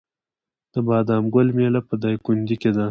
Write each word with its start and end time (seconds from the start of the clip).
د 0.73 0.75
بادام 0.87 1.23
ګل 1.33 1.47
میله 1.57 1.81
په 1.87 1.93
دایکنډي 2.03 2.55
کې 2.61 2.69
ده. 2.75 2.79